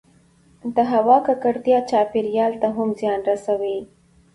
د 0.75 0.77
هـوا 0.91 1.17
کـکړتـيا 1.27 1.79
چاپـېريال 1.89 2.53
ته 2.61 2.67
هم 2.75 2.89
زيان 2.99 3.19
رسـوي 3.29 3.77